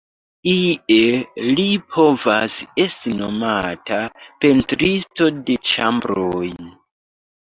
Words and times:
Ie 0.51 1.17
li 1.57 1.65
povas 1.97 2.55
esti 2.85 3.13
nomata 3.19 3.99
pentristo 4.45 5.27
de 5.51 5.59
ĉambroj. 5.73 6.49